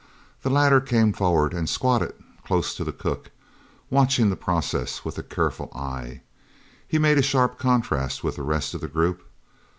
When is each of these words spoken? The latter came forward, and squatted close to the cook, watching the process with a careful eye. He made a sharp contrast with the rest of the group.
The 0.41 0.49
latter 0.49 0.81
came 0.81 1.13
forward, 1.13 1.53
and 1.53 1.69
squatted 1.69 2.13
close 2.43 2.73
to 2.73 2.83
the 2.83 2.91
cook, 2.91 3.29
watching 3.91 4.31
the 4.31 4.35
process 4.35 5.05
with 5.05 5.19
a 5.19 5.21
careful 5.21 5.71
eye. 5.75 6.21
He 6.87 6.97
made 6.97 7.19
a 7.19 7.21
sharp 7.21 7.59
contrast 7.59 8.23
with 8.23 8.37
the 8.37 8.41
rest 8.41 8.73
of 8.73 8.81
the 8.81 8.87
group. 8.87 9.23